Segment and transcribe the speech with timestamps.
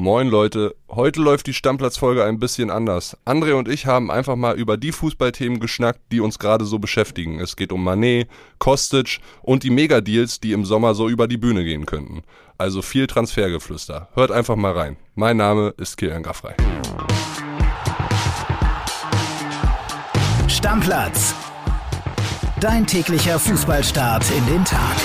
[0.00, 3.18] Moin Leute, heute läuft die Stammplatzfolge ein bisschen anders.
[3.26, 7.38] André und ich haben einfach mal über die Fußballthemen geschnackt, die uns gerade so beschäftigen.
[7.38, 8.26] Es geht um Manet,
[8.58, 12.22] Kostic und die Megadeals, die im Sommer so über die Bühne gehen könnten.
[12.56, 14.08] Also viel Transfergeflüster.
[14.14, 14.96] Hört einfach mal rein.
[15.16, 16.54] Mein Name ist Kilian Gaffrey.
[20.48, 21.34] Stammplatz.
[22.58, 24.96] Dein täglicher Fußballstart in den Tag.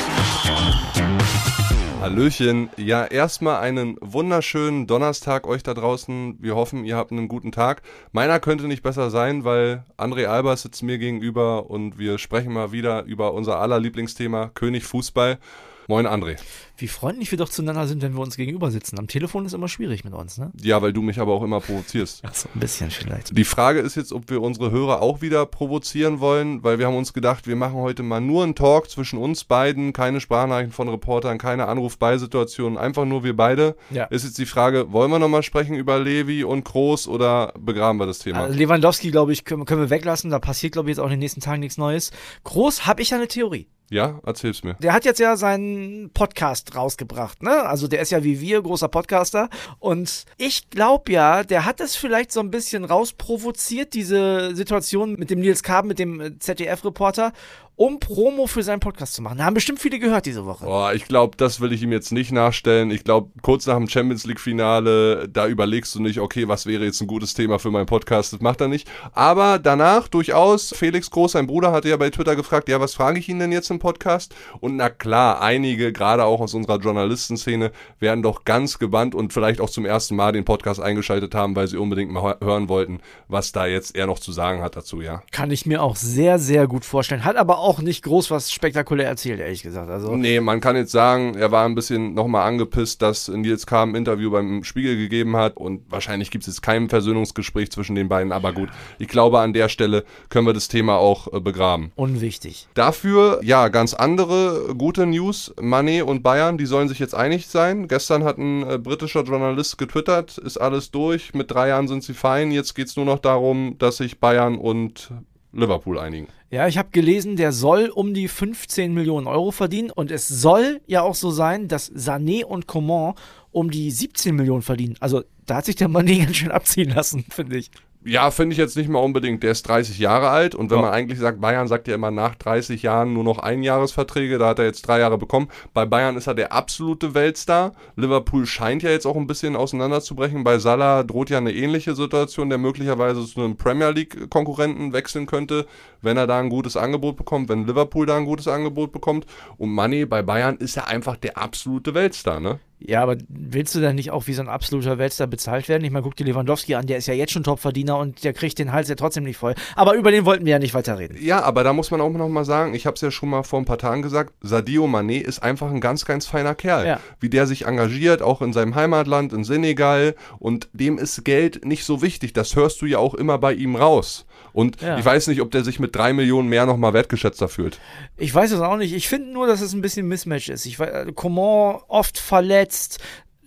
[2.05, 2.69] Hallöchen.
[2.77, 6.37] Ja, erstmal einen wunderschönen Donnerstag euch da draußen.
[6.39, 7.81] Wir hoffen, ihr habt einen guten Tag.
[8.11, 12.71] Meiner könnte nicht besser sein, weil André Albers sitzt mir gegenüber und wir sprechen mal
[12.71, 15.39] wieder über unser aller Lieblingsthema König Fußball.
[15.87, 16.37] Moin André.
[16.77, 18.97] Wie freundlich wir doch zueinander sind, wenn wir uns gegenüber sitzen.
[18.97, 20.51] Am Telefon ist immer schwierig mit uns, ne?
[20.59, 22.21] Ja, weil du mich aber auch immer provozierst.
[22.25, 23.37] Ach so, ein bisschen vielleicht.
[23.37, 26.95] Die Frage ist jetzt, ob wir unsere Hörer auch wieder provozieren wollen, weil wir haben
[26.95, 30.89] uns gedacht, wir machen heute mal nur einen Talk zwischen uns beiden, keine Sprachnachrichten von
[30.89, 33.75] Reportern, keine Anrufbeisituationen, einfach nur wir beide.
[33.91, 34.05] Ja.
[34.05, 38.07] Ist jetzt die Frage, wollen wir nochmal sprechen über Levi und Groß oder begraben wir
[38.07, 38.45] das Thema?
[38.45, 40.31] Also Lewandowski, glaube ich, können, können wir weglassen.
[40.31, 42.11] Da passiert, glaube ich, jetzt auch in den nächsten Tagen nichts Neues.
[42.43, 43.67] Groß habe ich ja eine Theorie.
[43.89, 44.73] Ja, erzähl's mir.
[44.75, 47.63] Der hat jetzt ja seinen Podcast rausgebracht, ne?
[47.63, 49.49] Also der ist ja wie wir, großer Podcaster.
[49.79, 55.29] Und ich glaube ja, der hat es vielleicht so ein bisschen rausprovoziert, diese Situation mit
[55.29, 57.31] dem Nils Kaben, mit dem äh, ZDF-Reporter,
[57.77, 59.37] um Promo für seinen Podcast zu machen.
[59.37, 60.65] Da haben bestimmt viele gehört diese Woche.
[60.65, 62.89] Boah, ich glaube, das will ich ihm jetzt nicht nachstellen.
[62.89, 67.01] Ich glaube, kurz nach dem Champions League-Finale, da überlegst du nicht, okay, was wäre jetzt
[67.01, 68.31] ein gutes Thema für meinen Podcast?
[68.31, 68.89] Das macht er nicht.
[69.11, 73.19] Aber danach durchaus, Felix Groß, sein Bruder, hatte ja bei Twitter gefragt, ja, was frage
[73.19, 74.33] ich ihn denn jetzt im Podcast?
[74.61, 79.59] Und na klar, einige, gerade auch aus unserer Journalistenszene, werden doch ganz gebannt und vielleicht
[79.59, 83.51] auch zum ersten Mal den Podcast eingeschaltet haben, weil sie unbedingt mal hören wollten, was
[83.51, 85.23] da jetzt er noch zu sagen hat dazu, ja.
[85.31, 87.25] Kann ich mir auch sehr, sehr gut vorstellen.
[87.25, 89.89] Hat aber auch nicht groß was spektakulär erzählt, ehrlich gesagt.
[89.89, 93.91] Also, Nee, man kann jetzt sagen, er war ein bisschen nochmal angepisst, dass Nils Kahm
[93.91, 98.07] ein Interview beim Spiegel gegeben hat und wahrscheinlich gibt es jetzt kein Versöhnungsgespräch zwischen den
[98.07, 101.91] beiden, aber gut, ich glaube, an der Stelle können wir das Thema auch äh, begraben.
[101.95, 102.67] unwichtig.
[102.73, 105.53] Dafür, ja, ganz andere gute News.
[105.59, 107.87] Manet und Bayern, die sollen sich jetzt einig sein.
[107.87, 112.13] Gestern hat ein äh, britischer Journalist getwittert, ist alles durch, mit drei Jahren sind sie
[112.13, 115.11] fein, jetzt geht's nur noch darum, dass sich Bayern und
[115.55, 116.27] Liverpool einigen.
[116.51, 120.81] Ja, ich habe gelesen, der soll um die 15 Millionen Euro verdienen und es soll
[120.85, 123.15] ja auch so sein, dass Sané und Coman
[123.51, 124.95] um die 17 Millionen verdienen.
[124.99, 127.71] Also da hat sich der Mané ganz schön abziehen lassen, finde ich.
[128.07, 129.41] Ja, finde ich jetzt nicht mal unbedingt.
[129.41, 130.83] Der ist 30 Jahre alt und wenn Ja.
[130.83, 134.59] man eigentlich sagt, Bayern sagt ja immer nach 30 Jahren nur noch Einjahresverträge, da hat
[134.59, 135.47] er jetzt drei Jahre bekommen.
[135.73, 137.71] Bei Bayern ist er der absolute Weltstar.
[137.95, 140.43] Liverpool scheint ja jetzt auch ein bisschen auseinanderzubrechen.
[140.43, 145.65] Bei Salah droht ja eine ähnliche Situation, der möglicherweise zu einem Premier League-Konkurrenten wechseln könnte,
[146.03, 149.25] wenn er da ein gutes Angebot bekommt, wenn Liverpool da ein gutes Angebot bekommt.
[149.57, 152.59] Und Money bei Bayern ist ja einfach der absolute Weltstar, ne?
[152.87, 155.83] Ja, aber willst du denn nicht auch wie so ein absoluter Weltstar bezahlt werden?
[155.83, 158.59] Ich meine, guck dir Lewandowski an, der ist ja jetzt schon Topverdiener und der kriegt
[158.59, 159.55] den Hals ja trotzdem nicht voll.
[159.75, 161.17] Aber über den wollten wir ja nicht weiterreden.
[161.19, 163.43] Ja, aber da muss man auch noch mal sagen, ich habe es ja schon mal
[163.43, 166.87] vor ein paar Tagen gesagt, Sadio Mané ist einfach ein ganz, ganz feiner Kerl.
[166.87, 166.99] Ja.
[167.19, 170.15] Wie der sich engagiert, auch in seinem Heimatland, in Senegal.
[170.39, 172.33] Und dem ist Geld nicht so wichtig.
[172.33, 174.25] Das hörst du ja auch immer bei ihm raus.
[174.55, 174.97] Und Ja.
[174.97, 177.77] ich weiß nicht, ob der sich mit drei Millionen mehr noch mal wertgeschätzter fühlt.
[178.15, 178.93] Ich weiß es auch nicht.
[178.93, 180.65] Ich finde nur, dass es ein bisschen Mismatch ist.
[180.65, 182.99] Ich weiß, äh, Coman oft verletzt,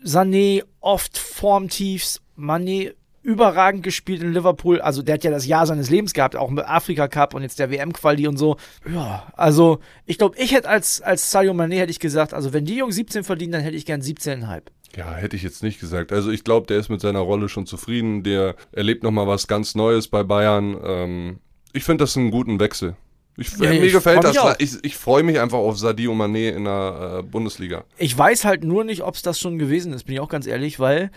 [0.04, 2.92] Sané oft Formtiefs, Mané
[3.28, 4.80] überragend gespielt in Liverpool.
[4.80, 7.58] Also der hat ja das Jahr seines Lebens gehabt, auch mit Afrika Cup und jetzt
[7.58, 8.56] der WM-Quali und so.
[8.90, 12.64] Ja, also ich glaube, ich hätte als, als Sadio Mané hätte ich gesagt, also wenn
[12.64, 14.62] die Jungs 17 verdienen, dann hätte ich gern 17,5.
[14.96, 16.10] Ja, hätte ich jetzt nicht gesagt.
[16.10, 18.22] Also ich glaube, der ist mit seiner Rolle schon zufrieden.
[18.22, 20.78] Der erlebt noch mal was ganz Neues bei Bayern.
[20.82, 21.40] Ähm,
[21.74, 22.96] ich finde das einen guten Wechsel.
[23.40, 24.34] Ich, Ja, mir ich gefällt das.
[24.58, 24.74] mich.
[24.74, 27.84] Ich, ich freue mich einfach auf Sadio Mané in der äh, Bundesliga.
[27.96, 30.46] Ich weiß halt nur nicht, ob es das schon gewesen ist, bin ich auch ganz
[30.48, 31.10] ehrlich, weil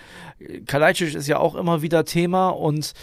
[0.67, 2.93] Kalajdzic ist ja auch immer wieder Thema und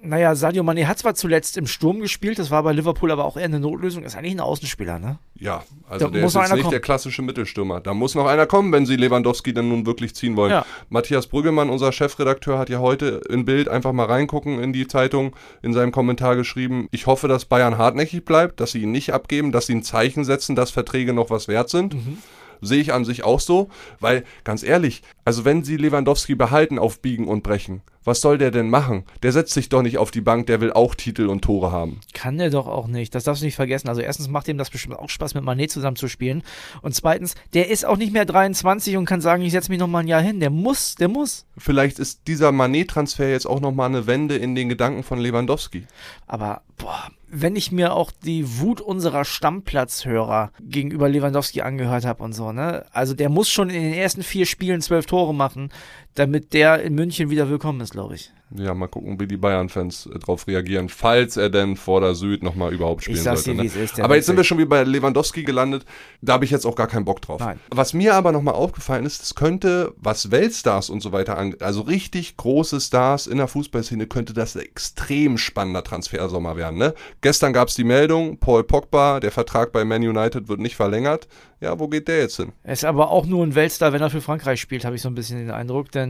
[0.00, 3.36] naja, Sadio Mané hat zwar zuletzt im Sturm gespielt, das war bei Liverpool aber auch
[3.36, 5.18] eher eine Notlösung, ist eigentlich ein Außenspieler, ne?
[5.38, 6.70] Ja, also Da der ist jetzt nicht kommen.
[6.70, 7.80] der klassische Mittelstürmer.
[7.80, 10.52] Da muss noch einer kommen, wenn sie Lewandowski dann nun wirklich ziehen wollen.
[10.52, 10.66] Ja.
[10.88, 15.34] Matthias Brüggemann, unser Chefredakteur, hat ja heute in Bild einfach mal reingucken in die Zeitung,
[15.62, 19.52] in seinem Kommentar geschrieben, ich hoffe, dass Bayern hartnäckig bleibt, dass sie ihn nicht abgeben,
[19.52, 21.94] dass sie ein Zeichen setzen, dass Verträge noch was wert sind.
[21.94, 22.18] Mhm.
[22.60, 23.68] Sehe ich an sich auch so,
[24.00, 28.50] weil ganz ehrlich, also wenn sie Lewandowski behalten auf Biegen und Brechen, was soll der
[28.50, 29.04] denn machen?
[29.22, 32.00] Der setzt sich doch nicht auf die Bank, der will auch Titel und Tore haben.
[32.14, 33.14] Kann der doch auch nicht.
[33.14, 33.88] Das darfst du nicht vergessen.
[33.88, 36.42] Also erstens macht ihm das bestimmt auch Spaß, mit Mané zusammen zu spielen.
[36.80, 39.88] Und zweitens, der ist auch nicht mehr 23 und kann sagen, ich setze mich noch
[39.88, 40.40] mal ein Jahr hin.
[40.40, 41.44] Der muss, der muss.
[41.58, 45.84] Vielleicht ist dieser Manet-Transfer jetzt auch nochmal eine Wende in den Gedanken von Lewandowski.
[46.26, 52.32] Aber boah, wenn ich mir auch die Wut unserer Stammplatzhörer gegenüber Lewandowski angehört habe und
[52.32, 52.86] so, ne?
[52.92, 55.70] Also der muss schon in den ersten vier Spielen zwölf Tore machen.
[56.18, 58.32] Damit der in München wieder willkommen ist, glaube ich.
[58.56, 62.42] Ja, mal gucken, wie die Bayern-Fans äh, darauf reagieren, falls er denn vor der Süd
[62.42, 63.54] nochmal überhaupt spielen sollte.
[63.54, 63.64] Ne?
[63.64, 65.84] ist, Aber jetzt sind wir schon wieder bei Lewandowski gelandet.
[66.22, 67.40] Da habe ich jetzt auch gar keinen Bock drauf.
[67.40, 67.60] Nein.
[67.70, 71.82] Was mir aber nochmal aufgefallen ist, es könnte, was Weltstars und so weiter angeht, also
[71.82, 76.78] richtig große Stars in der Fußballszene, könnte das ein extrem spannender Transfersommer werden.
[76.78, 76.94] Ne?
[77.20, 81.28] Gestern gab es die Meldung, Paul Pogba, der Vertrag bei Man United wird nicht verlängert.
[81.60, 82.52] Ja, wo geht der jetzt hin?
[82.62, 85.08] Er ist aber auch nur ein Weltstar, wenn er für Frankreich spielt, habe ich so
[85.08, 85.90] ein bisschen den Eindruck.
[85.90, 86.07] Denn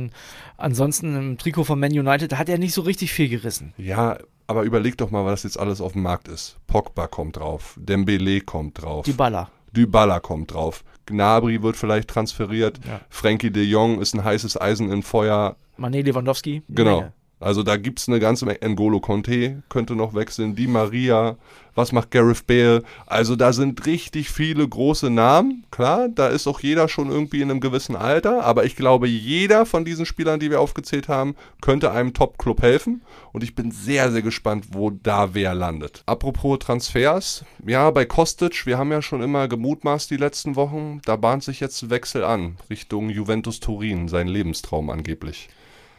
[0.56, 3.72] ansonsten im Trikot von Man United hat er nicht so richtig viel gerissen.
[3.76, 6.56] Ja, aber überleg doch mal, was jetzt alles auf dem Markt ist.
[6.66, 9.04] Pogba kommt drauf, Dembele kommt drauf.
[9.04, 9.50] Die Baller.
[9.72, 10.84] Dybala kommt drauf.
[11.06, 12.80] Gnabry wird vielleicht transferiert.
[12.86, 13.00] Ja.
[13.08, 15.56] Frankie de Jong ist ein heißes Eisen im Feuer.
[15.78, 16.62] Mané Lewandowski.
[16.68, 17.00] Genau.
[17.00, 17.12] Menge.
[17.40, 18.58] Also da gibt's eine ganze Menge.
[18.58, 20.56] N'Golo Conte könnte noch wechseln.
[20.56, 21.36] Di Maria.
[21.74, 22.82] Was macht Gareth Bale?
[23.06, 25.64] Also da sind richtig viele große Namen.
[25.70, 28.42] Klar, da ist auch jeder schon irgendwie in einem gewissen Alter.
[28.44, 33.02] Aber ich glaube, jeder von diesen Spielern, die wir aufgezählt haben, könnte einem Top-Club helfen.
[33.32, 36.02] Und ich bin sehr, sehr gespannt, wo da wer landet.
[36.06, 37.44] Apropos Transfers.
[37.64, 41.00] Ja, bei Kostic, wir haben ja schon immer gemutmaßt die letzten Wochen.
[41.04, 42.56] Da bahnt sich jetzt Wechsel an.
[42.68, 44.08] Richtung Juventus Turin.
[44.08, 45.48] Sein Lebenstraum angeblich.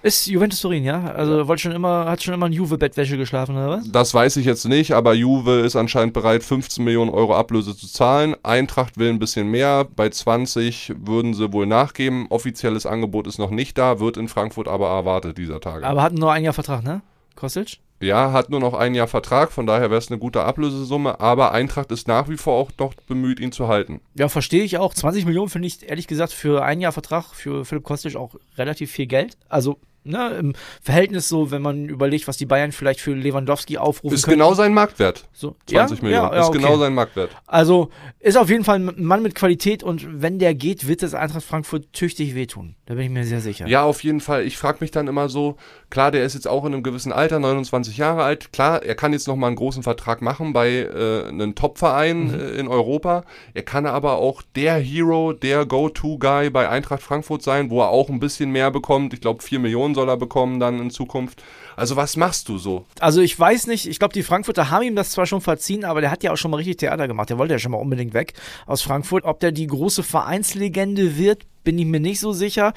[0.02, 1.12] Ist Juventus Turin, ja?
[1.12, 3.92] Also wollte schon immer, hat schon immer in Juve-Bettwäsche geschlafen, oder was?
[3.92, 7.88] Das weiß ich jetzt nicht, aber Juve ist anscheinend bereit, 15 Millionen Euro Ablöse zu
[7.88, 8.36] zahlen.
[8.44, 9.86] Eintracht will ein bisschen mehr.
[9.96, 12.28] Bei 20 würden sie wohl nachgeben.
[12.30, 15.86] Offizielles Angebot ist noch nicht da, wird in Frankfurt aber erwartet dieser Tage.
[15.86, 17.02] Aber hatten nur ein Jahr Vertrag, ne?
[17.36, 17.80] Kostic?
[18.02, 21.52] ja, hat nur noch ein Jahr Vertrag, von daher wäre es eine gute Ablösesumme, aber
[21.52, 24.02] Eintracht ist nach wie vor auch noch bemüht, ihn zu halten.
[24.16, 24.94] Ja, verstehe ich auch.
[24.94, 28.92] 20 Millionen finde ich ehrlich gesagt für ein Jahr Vertrag für Philipp Kostic auch relativ
[28.92, 29.38] viel Geld.
[29.50, 34.16] Also, ne, im Verhältnis so, wenn man überlegt, was die Bayern vielleicht für Lewandowski aufrufen
[34.16, 34.38] Ist können.
[34.38, 35.28] genau sein Marktwert.
[35.34, 35.56] so.
[35.66, 36.04] 20 ja?
[36.04, 36.24] Millionen.
[36.30, 36.58] Ja, ja, ist okay.
[36.60, 37.32] genau sein Marktwert.
[37.48, 41.14] Also ist auf jeden Fall ein Mann mit Qualität und wenn der geht, wird es
[41.14, 42.76] Eintracht Frankfurt tüchtig wehtun.
[42.86, 43.68] Da bin ich mir sehr sicher.
[43.68, 44.46] Ja, auf jeden Fall.
[44.46, 45.58] Ich frage mich dann immer so,
[45.92, 48.52] klar, der ist jetzt auch in einem gewissen Alter, 29 Jahre alt.
[48.52, 52.68] Klar, er kann jetzt nochmal einen großen Vertrag machen bei äh, einem Top-Verein äh, in
[52.68, 53.26] Europa.
[53.54, 58.10] Er kann aber auch der Hero, der Go-To-Guy bei Eintracht Frankfurt sein, wo er auch
[58.10, 59.14] ein bisschen mehr bekommt.
[59.14, 61.44] Ich glaube, 4 Millionen soll er bekommen dann in Zukunft.
[61.76, 62.86] Also was machst du so?
[63.00, 66.02] Also ich weiß nicht, ich glaube, die Frankfurter haben ihm das zwar schon verziehen, aber
[66.02, 67.30] der hat ja auch schon mal richtig Theater gemacht.
[67.30, 68.34] Der wollte ja schon mal unbedingt weg
[68.66, 69.26] aus Frankfurt.
[69.26, 72.74] Ob der die große Vereinslegende wird, bin ich mir nicht so sicher.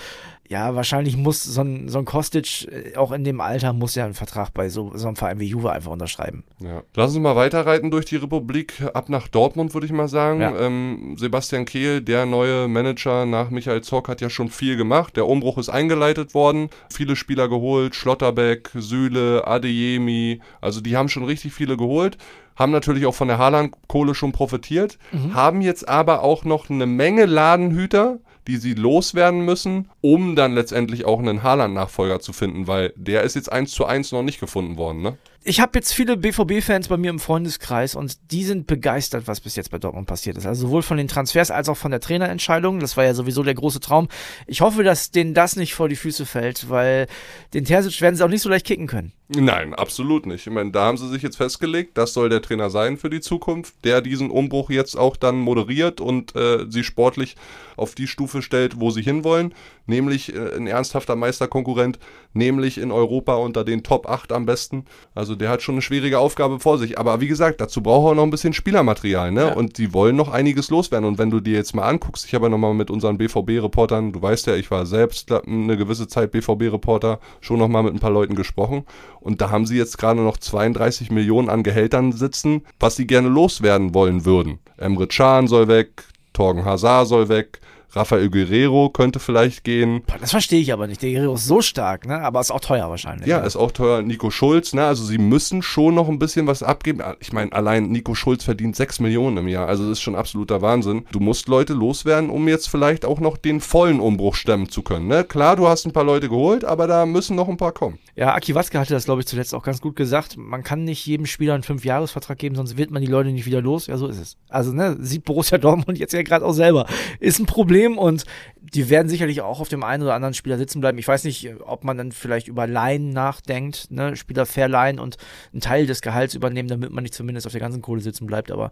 [0.49, 4.05] Ja, wahrscheinlich muss so ein, so ein Kostic, äh, auch in dem Alter, muss ja
[4.05, 6.44] einen Vertrag bei so, so einem Verein wie Juve einfach unterschreiben.
[6.58, 6.82] Ja.
[6.94, 10.43] Lass uns mal weiterreiten durch die Republik, ab nach Dortmund, würde ich mal sagen.
[10.43, 10.55] Ja.
[10.58, 15.17] Ähm, Sebastian Kehl, der neue Manager nach Michael Zorc, hat ja schon viel gemacht.
[15.17, 16.69] Der Umbruch ist eingeleitet worden.
[16.93, 20.40] Viele Spieler geholt, Schlotterbeck, Süle, Adeyemi.
[20.61, 22.19] Also die haben schon richtig viele geholt.
[22.56, 24.99] Haben natürlich auch von der Haaland-Kohle schon profitiert.
[25.32, 31.05] Haben jetzt aber auch noch eine Menge Ladenhüter, die sie loswerden müssen, um dann letztendlich
[31.05, 34.77] auch einen Haaland-Nachfolger zu finden, weil der ist jetzt eins zu eins noch nicht gefunden
[34.77, 35.19] worden, ne?
[35.44, 39.56] Ich habe jetzt viele BVB-Fans bei mir im Freundeskreis und die sind begeistert, was bis
[39.56, 40.47] jetzt bei Dortmund passiert ist.
[40.47, 42.79] Also sowohl von den Transfers als auch von der Trainerentscheidung.
[42.79, 44.06] Das war ja sowieso der große Traum.
[44.47, 47.09] Ich hoffe, dass denen das nicht vor die Füße fällt, weil
[47.55, 49.12] den Terzic werden sie auch nicht so leicht kicken können.
[49.35, 50.47] Nein, absolut nicht.
[50.47, 53.21] Ich meine, da haben sie sich jetzt festgelegt, das soll der Trainer sein für die
[53.21, 57.37] Zukunft, der diesen Umbruch jetzt auch dann moderiert und äh, sie sportlich
[57.77, 59.55] auf die Stufe stellt, wo sie hinwollen,
[59.87, 61.99] nämlich äh, ein ernsthafter Meisterkonkurrent,
[62.35, 64.84] nämlich in Europa unter den Top 8 am besten.
[65.15, 66.98] Also der hat schon eine schwierige Aufgabe vor sich.
[66.98, 69.48] Aber wie gesagt, dazu braucht er noch ein bisschen Spielermaterial, ne?
[69.48, 69.55] Ja.
[69.55, 71.06] Und die wollen noch einiges loswerden.
[71.08, 74.22] Und wenn du dir jetzt mal anguckst, ich habe ja nochmal mit unseren BVB-Reportern, du
[74.22, 78.34] weißt ja, ich war selbst eine gewisse Zeit BVB-Reporter, schon nochmal mit ein paar Leuten
[78.34, 78.84] gesprochen.
[79.20, 83.29] Und da haben sie jetzt gerade noch 32 Millionen an Gehältern sitzen, was sie gerne
[83.29, 84.58] loswerden wollen würden.
[84.77, 87.60] Emre Can soll weg, Torgen Hazard soll weg,
[87.94, 90.03] Rafael Guerrero könnte vielleicht gehen.
[90.06, 91.03] Boah, Das verstehe ich aber nicht.
[91.03, 92.20] Der Guerrero ist so stark, ne?
[92.20, 93.27] Aber ist auch teuer wahrscheinlich.
[93.29, 94.03] Ja, ist auch teuer.
[94.03, 94.84] Nico Schulz, ne?
[94.84, 97.03] Also sie müssen schon noch ein bisschen was abgeben.
[97.20, 99.69] Ich meine, allein Nico Schulz verdient 6 Millionen im Jahr.
[99.69, 101.05] Also das ist schon absoluter Wahnsinn.
[101.13, 105.06] Du musst Leute loswerden, um jetzt vielleicht auch noch den vollen Umbruch stemmen zu können.
[105.08, 105.25] Ne?
[105.25, 107.99] Klar, du hast ein paar Leute geholt, aber da müssen noch ein paar kommen.
[108.15, 110.37] Ja, Aki Watzke hatte das, glaube ich, zuletzt auch ganz gut gesagt.
[110.37, 113.61] Man kann nicht jedem Spieler einen Fünfjahresvertrag geben, sonst wird man die Leute nicht wieder
[113.61, 113.87] los.
[113.87, 114.37] Ja, so ist es.
[114.49, 116.87] Also, ne, sieht Borussia Dortmund jetzt ja gerade auch selber.
[117.20, 118.24] Ist ein Problem und
[118.62, 120.96] die werden sicherlich auch auf dem einen oder anderen Spieler sitzen bleiben.
[120.98, 125.17] Ich weiß nicht, ob man dann vielleicht über Leihen nachdenkt, ne, Spieler verleihen und
[125.53, 128.51] einen Teil des Gehalts übernehmen, damit man nicht zumindest auf der ganzen Kohle sitzen bleibt.
[128.51, 128.70] Aber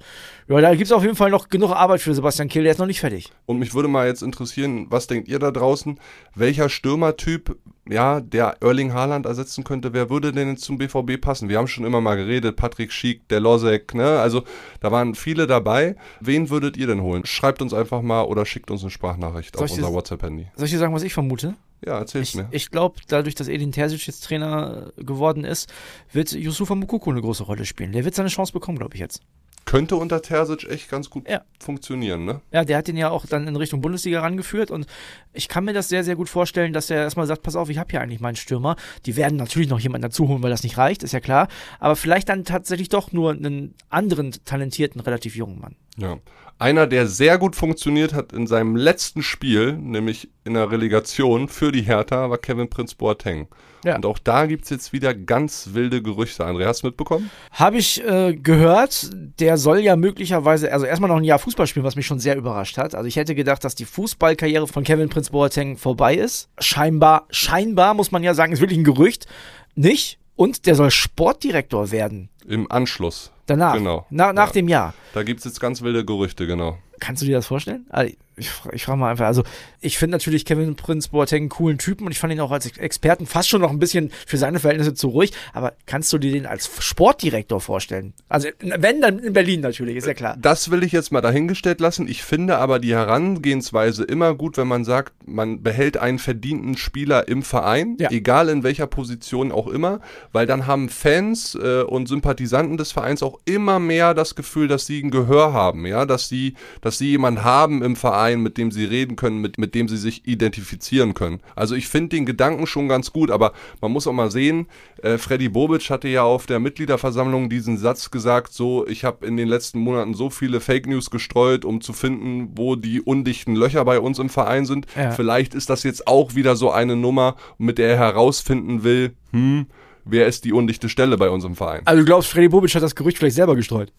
[0.49, 2.87] ja, da gibt's auf jeden Fall noch genug Arbeit für Sebastian Kehl, der ist noch
[2.87, 3.31] nicht fertig.
[3.47, 5.99] Und mich würde mal jetzt interessieren, was denkt ihr da draußen?
[6.35, 7.57] Welcher Stürmertyp,
[7.88, 11.49] ja, der Erling Haaland ersetzen könnte, wer würde denn zum BVB passen?
[11.49, 14.21] Wir haben schon immer mal geredet, Patrick Schick, der Losek, ne?
[14.21, 14.45] Also
[14.81, 15.97] da waren viele dabei.
[16.21, 17.26] Wen würdet ihr denn holen?
[17.26, 20.49] Schreibt uns einfach mal oder schickt uns eine Sprachnachricht Soll auf ich unser WhatsApp-Handy.
[20.54, 21.54] Soll ich dir sagen, was ich vermute?
[21.85, 22.49] Ja, erzähl's Ich, mir.
[22.50, 25.73] ich glaube, dadurch, dass Edin Terzic jetzt Trainer geworden ist,
[26.12, 27.92] wird Yusufa Mukoko eine große Rolle spielen.
[27.92, 29.23] Der wird seine Chance bekommen, glaube ich jetzt.
[29.64, 31.42] Könnte unter Terzic echt ganz gut Ja.
[31.61, 32.40] funktionieren, ne?
[32.52, 34.87] Ja, der hat den ja auch dann in Richtung Bundesliga rangeführt und
[35.33, 37.78] ich kann mir das sehr, sehr gut vorstellen, dass er erstmal sagt, pass auf, ich
[37.78, 38.76] habe hier eigentlich meinen Stürmer.
[39.07, 41.49] Die werden natürlich noch jemanden dazu holen, weil das nicht reicht, ist ja klar.
[41.78, 45.76] Aber vielleicht dann tatsächlich doch nur einen anderen talentierten, relativ jungen Mann.
[46.00, 46.19] Ja.
[46.59, 51.73] Einer, der sehr gut funktioniert hat in seinem letzten Spiel, nämlich in der Relegation für
[51.73, 53.49] die Hertha, war Kevin Prince Boateng.
[53.83, 53.97] Ja.
[53.97, 56.45] Und auch da gibt's jetzt wieder ganz wilde Gerüchte.
[56.45, 57.30] André, hast du mitbekommen?
[57.52, 61.87] Habe ich äh, gehört, der soll ja möglicherweise, also erstmal noch ein Jahr Fußball spielen,
[61.87, 62.95] was mich schon sehr überrascht hat.
[62.95, 66.50] Also ich hätte gedacht, dass die Fußballkarriere von Kevin Prince Boateng vorbei ist.
[66.59, 69.26] Scheinbar, scheinbar muss man ja sagen, ist wirklich ein Gerücht.
[69.75, 70.19] Nicht.
[70.37, 72.28] Und der soll Sportdirektor werden.
[72.47, 73.30] Im Anschluss.
[73.50, 73.75] Danach.
[73.75, 74.07] Genau.
[74.11, 74.52] Na, nach Ja.
[74.52, 74.95] dem Jahr.
[75.12, 76.78] Da gibt's jetzt ganz wilde Gerüchte, genau.
[77.00, 77.85] Kannst du dir das vorstellen?
[77.90, 79.44] Also ich, ich frage mal einfach, also
[79.80, 82.66] ich finde natürlich Kevin Prince Boateng einen coolen Typen und ich fand ihn auch als
[82.76, 86.32] Experten fast schon noch ein bisschen für seine Verhältnisse zu ruhig, aber kannst du dir
[86.32, 88.12] den als Sportdirektor vorstellen?
[88.28, 90.37] Also wenn, dann in Berlin natürlich, ist ja klar.
[90.40, 92.09] Das will ich jetzt mal dahingestellt lassen.
[92.09, 97.28] Ich finde aber die Herangehensweise immer gut, wenn man sagt, man behält einen verdienten Spieler
[97.28, 98.11] im Verein, Ja.
[98.11, 100.00] egal in welcher Position auch immer,
[100.32, 104.87] weil dann haben Fans äh, und Sympathisanten des Vereins auch immer mehr das Gefühl, dass
[104.87, 108.71] sie ein Gehör haben, ja, dass sie, dass sie jemanden haben im Verein, mit dem
[108.71, 111.41] sie reden können, mit, mit dem sie sich identifizieren können.
[111.57, 114.67] Also ich finde den Gedanken schon ganz gut, aber man muss auch mal sehen,
[115.03, 119.37] äh, Freddy Bobic hatte ja auf der Mitgliederversammlung diesen Satz gesagt, so, ich habe in
[119.37, 123.85] den letzten Monaten so viele Fake News gestreut, um zu finden, wo die undichten Löcher
[123.85, 124.87] bei uns im Verein sind.
[124.97, 125.11] Ja.
[125.13, 129.67] Vielleicht ist das jetzt auch wieder so eine Nummer, mit der er herausfinden will, hm,
[130.05, 131.83] wer ist die undichte Stelle bei uns im Verein.
[131.85, 133.93] Also du glaubst, Freddy Bobic hat das Gerücht vielleicht selber gestreut?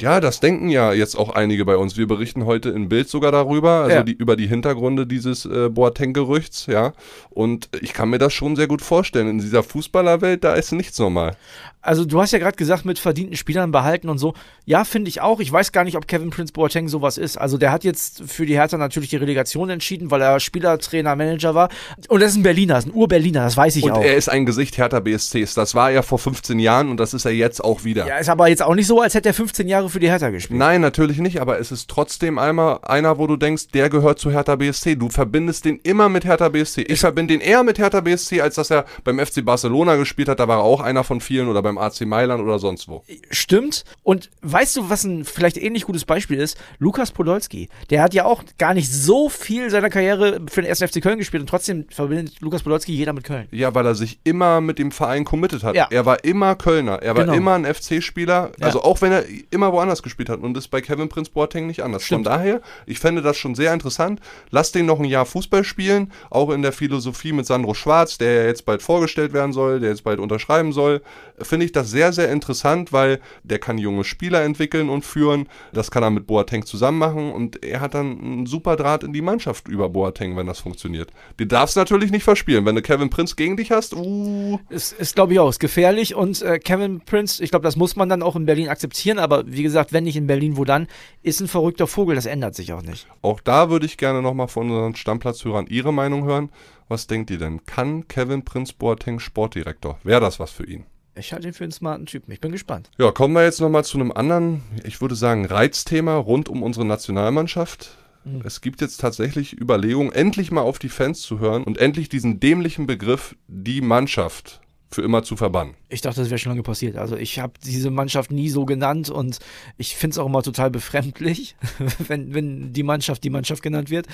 [0.00, 1.96] Ja, das denken ja jetzt auch einige bei uns.
[1.96, 4.02] Wir berichten heute in Bild sogar darüber, also Ja.
[4.02, 6.92] die, über die Hintergründe dieses äh, Boateng-Gerüchts, ja.
[7.30, 9.28] Und ich kann mir das schon sehr gut vorstellen.
[9.28, 11.36] In dieser Fußballerwelt, da ist nichts normal.
[11.84, 14.34] Also du hast ja gerade gesagt, mit verdienten Spielern behalten und so.
[14.64, 15.40] Ja, finde ich auch.
[15.40, 17.36] Ich weiß gar nicht, ob Kevin Prince Boateng sowas ist.
[17.36, 21.14] Also der hat jetzt für die Hertha natürlich die Relegation entschieden, weil er Spieler, Trainer,
[21.16, 21.68] Manager war.
[22.08, 24.02] Und das ist ein Berliner, ist ein Ur-Berliner, das weiß ich Und auch.
[24.02, 25.54] er ist ein Gesicht Hertha BSCs.
[25.54, 28.06] Das war er vor 15 Jahren und das ist er jetzt auch wieder.
[28.06, 30.30] ja, ist aber jetzt auch nicht so, als hätte er 15 Jahre für die Hertha
[30.30, 30.58] gespielt.
[30.58, 34.30] Nein, natürlich nicht, aber es ist trotzdem einmal einer, wo du denkst, der gehört zu
[34.30, 34.96] Hertha BSC.
[34.96, 36.82] Du verbindest den immer mit Hertha BSC.
[36.82, 40.40] Ich verbinde den eher mit Hertha BSC, als dass er beim FC Barcelona gespielt hat.
[40.40, 43.02] Da war er auch einer von vielen oder beim AC Mailand oder sonst wo.
[43.30, 43.84] Stimmt.
[44.02, 46.56] Und weißt du, was ein vielleicht ähnlich gutes Beispiel ist?
[46.78, 47.68] Lukas Podolski.
[47.90, 50.82] Der hat ja auch gar nicht so viel seiner Karriere für den 1.
[50.82, 53.48] FC Köln gespielt und trotzdem verbindet Lukas Podolski jeder mit Köln.
[53.50, 55.74] Ja, weil er sich immer mit dem Verein committed hat.
[55.74, 55.88] Ja.
[55.90, 57.02] Er war immer Kölner.
[57.02, 57.36] Er war Genau.
[57.36, 58.52] immer ein FC-Spieler.
[58.58, 58.66] Ja.
[58.66, 60.40] Also auch wenn er immer woanders gespielt hat.
[60.40, 62.02] Und das ist bei Kevin Prince Boateng nicht anders.
[62.02, 62.26] Stimmt.
[62.26, 64.20] Von daher, ich fände das schon sehr interessant.
[64.50, 66.12] Lass den noch ein Jahr Fußball spielen.
[66.30, 69.90] Auch in der Philosophie mit Sandro Schwarz, der ja jetzt bald vorgestellt werden soll, der
[69.90, 71.02] jetzt bald unterschreiben soll.
[71.40, 75.48] Finde ich das sehr, sehr interessant, weil der kann junge Spieler entwickeln und führen.
[75.72, 77.32] Das kann er mit Boateng zusammen machen.
[77.32, 81.10] Und er hat dann einen super Draht in die Mannschaft über Boateng, wenn das funktioniert.
[81.36, 82.64] Du darfst natürlich nicht verspielen.
[82.64, 86.14] Wenn du Kevin Prince gegen dich hast, uh, Ist, ist glaube ich auch, ist gefährlich
[86.14, 89.44] und äh, Kevin Prince, ich glaube, das muss man dann auch in Berlin akzeptieren, aber
[89.46, 90.86] wie gesagt, wenn nicht in Berlin, wo dann,
[91.22, 93.06] ist ein verrückter Vogel, das ändert sich auch nicht.
[93.22, 96.50] Auch da würde ich gerne nochmal von unseren Stammplatzhörern Ihre Meinung hören.
[96.88, 97.64] Was denkt ihr denn?
[97.64, 99.98] Kann Kevin Prince Boateng Sportdirektor?
[100.02, 100.84] Wäre das was für ihn?
[101.16, 102.90] Ich halte ihn für einen smarten Typen, ich bin gespannt.
[102.98, 106.84] Ja, kommen wir jetzt nochmal zu einem anderen, ich würde sagen, Reizthema rund um unsere
[106.84, 107.96] Nationalmannschaft.
[108.42, 112.40] Es gibt jetzt tatsächlich Überlegungen, endlich mal auf die Fans zu hören und endlich diesen
[112.40, 114.60] dämlichen Begriff, die Mannschaft,
[114.94, 115.74] für immer zu verbannen.
[115.88, 116.96] Ich dachte, das wäre schon lange passiert.
[116.96, 119.38] Also ich habe diese Mannschaft nie so genannt und
[119.76, 121.56] ich finde es auch immer total befremdlich,
[122.08, 124.06] wenn, wenn die Mannschaft die Mannschaft genannt wird.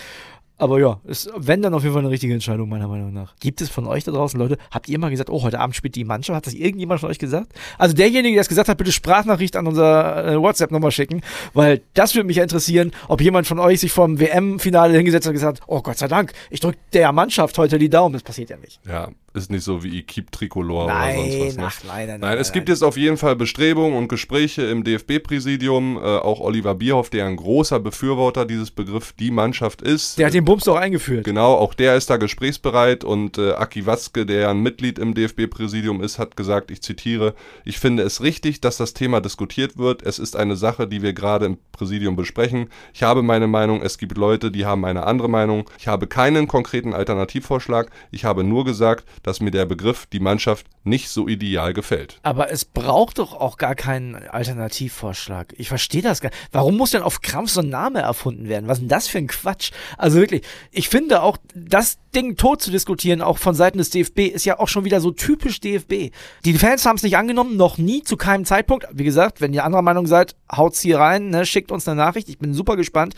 [0.61, 3.35] Aber ja, ist, wenn dann auf jeden Fall eine richtige Entscheidung, meiner Meinung nach.
[3.41, 5.95] Gibt es von euch da draußen, Leute, habt ihr mal gesagt, oh, heute Abend spielt
[5.95, 6.37] die Mannschaft?
[6.37, 7.55] Hat das irgendjemand von euch gesagt?
[7.79, 11.23] Also derjenige, der das gesagt hat, bitte Sprachnachricht an unser äh, WhatsApp-Nummer schicken,
[11.55, 15.31] weil das würde mich ja interessieren, ob jemand von euch sich vom WM-Finale hingesetzt hat
[15.31, 18.13] und gesagt hat, oh Gott sei Dank, ich drücke der Mannschaft heute die Daumen.
[18.13, 18.81] Das passiert ja nicht.
[18.87, 21.57] Ja, ist nicht so wie Keep Tricolor oder Nein, sonst was.
[21.57, 21.65] Ne?
[21.67, 22.75] ach, nein, nein, Nein, es nein, gibt nein.
[22.75, 25.97] jetzt auf jeden Fall Bestrebungen und Gespräche im DFB-Präsidium.
[25.97, 30.19] Äh, auch Oliver Bierhoff, der ein großer Befürworter dieses Begriff die Mannschaft ist.
[30.19, 31.25] Der hat den Bums doch eingeführt.
[31.25, 36.03] Genau, auch der ist da gesprächsbereit und äh, Aki Watzke, der ein Mitglied im DFB-Präsidium
[36.03, 37.35] ist, hat gesagt, ich zitiere,
[37.65, 40.03] ich finde es richtig, dass das Thema diskutiert wird.
[40.03, 42.69] Es ist eine Sache, die wir gerade im Präsidium besprechen.
[42.93, 45.71] Ich habe meine Meinung, es gibt Leute, die haben eine andere Meinung.
[45.79, 47.91] Ich habe keinen konkreten Alternativvorschlag.
[48.11, 52.19] Ich habe nur gesagt, dass mir der Begriff die Mannschaft nicht so ideal gefällt.
[52.23, 55.55] Aber es braucht doch auch gar keinen Alternativvorschlag.
[55.57, 56.41] Ich verstehe das gar nicht.
[56.53, 58.69] Warum muss denn auf Krampf so ein Name erfunden werden?
[58.69, 59.73] Was ist denn das für ein Quatsch?
[59.99, 64.21] Also wirklich, ich finde auch, das Ding tot zu diskutieren, auch von Seiten des DFB,
[64.21, 66.13] ist ja auch schon wieder so typisch DFB.
[66.45, 68.87] Die Fans haben es nicht angenommen, noch nie, zu keinem Zeitpunkt.
[68.93, 72.29] Wie gesagt, wenn ihr anderer Meinung seid, haut's hier rein, ne, schickt uns eine Nachricht.
[72.29, 73.15] Ich bin super gespannt.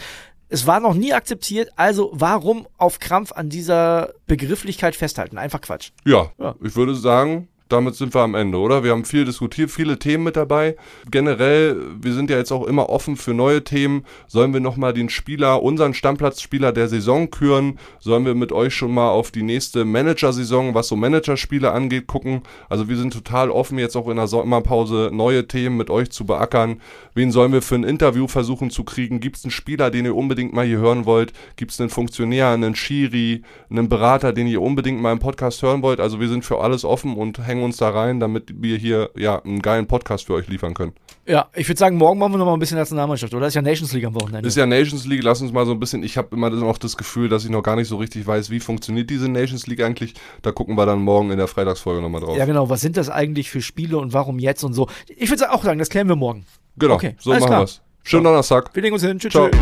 [0.53, 5.39] Es war noch nie akzeptiert, also warum auf Krampf an dieser Begrifflichkeit festhalten?
[5.39, 5.93] Einfach Quatsch.
[6.05, 6.55] Ja, Ja.
[6.63, 8.85] ich würde sagen, damit sind wir am Ende, oder?
[8.85, 10.77] Wir haben viel diskutiert, viele Themen mit dabei.
[11.11, 14.05] Generell, wir sind ja jetzt auch immer offen für neue Themen.
[14.27, 17.79] Sollen wir nochmal den Spieler, unseren Stammplatzspieler der Saison küren?
[17.99, 22.43] Sollen wir mit euch schon mal auf die nächste Managersaison, was so Managerspiele angeht, gucken?
[22.69, 26.25] Also wir sind total offen, jetzt auch in der Sommerpause neue Themen mit euch zu
[26.25, 26.81] beackern.
[27.15, 29.21] Wen sollen wir für ein Interview versuchen zu kriegen?
[29.21, 31.33] Gibt es einen Spieler, den ihr unbedingt mal hier hören wollt?
[31.57, 35.83] Gibt es einen Funktionär, einen Schiri, einen Berater, den ihr unbedingt mal im Podcast hören
[35.83, 36.01] wollt?
[36.01, 39.41] Also wir sind für alles offen und hängen uns da rein, damit wir hier ja
[39.43, 40.93] einen geilen Podcast für euch liefern können.
[41.27, 43.47] Ja, ich würde sagen, morgen machen wir noch mal ein bisschen Nationalmannschaft, oder?
[43.47, 44.47] Ist ja Nations League am Wochenende.
[44.49, 46.97] Ist ja Nations League, lass uns mal so ein bisschen, ich habe immer noch das
[46.97, 50.15] Gefühl, dass ich noch gar nicht so richtig weiß, wie funktioniert diese Nations League eigentlich.
[50.43, 52.37] Da gucken wir dann morgen in der Freitagsfolge nochmal drauf.
[52.37, 52.69] ja, genau.
[52.69, 54.89] Was sind das eigentlich für Spiele und warum jetzt und so?
[55.17, 56.45] Ich würde auch sagen, das klären wir morgen.
[56.77, 57.61] Genau, Okay, so machen klar.
[57.61, 57.81] wir's.
[58.03, 58.75] Schönen Donnerstag.
[58.75, 59.19] Wir legen uns hin.
[59.21, 59.31] Tschüss.
[59.31, 59.49] Ciao.
[59.49, 59.61] tschüss.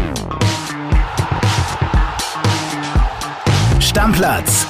[3.80, 4.70] Stammplatz.